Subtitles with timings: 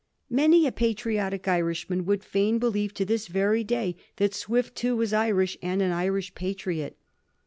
[0.31, 5.13] Many a patriotic Irishman would fain believe to this very day that Swift, too, was
[5.13, 6.97] Irish, and an Irish patriot.